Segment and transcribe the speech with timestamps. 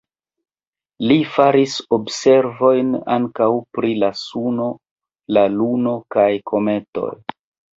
[1.09, 4.71] Li faris observojn ankaŭ pri la Suno,
[5.39, 7.13] la Luno kaj kometoj.